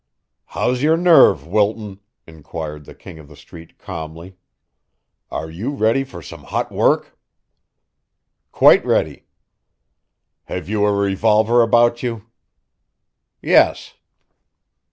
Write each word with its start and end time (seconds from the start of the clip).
"How's 0.47 0.81
your 0.81 0.97
nerve, 0.97 1.45
Wilton?" 1.45 1.99
inquired 2.25 2.85
the 2.85 2.95
King 2.95 3.19
of 3.19 3.27
the 3.27 3.35
Street 3.35 3.77
calmly. 3.77 4.35
"Are 5.29 5.47
you 5.47 5.69
ready 5.69 6.03
for 6.03 6.23
some 6.23 6.45
hot 6.45 6.71
work?" 6.71 7.19
"Quite 8.51 8.83
ready." 8.83 9.27
"Have 10.45 10.67
you 10.67 10.87
a 10.87 10.91
revolver 10.91 11.61
about 11.61 12.01
you?" 12.01 12.25
"Yes." 13.43 13.93